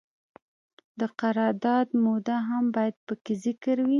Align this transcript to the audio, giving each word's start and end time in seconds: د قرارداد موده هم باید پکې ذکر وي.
د 0.99 1.01
قرارداد 1.21 1.87
موده 2.03 2.37
هم 2.49 2.63
باید 2.75 2.95
پکې 3.07 3.33
ذکر 3.45 3.75
وي. 3.81 3.89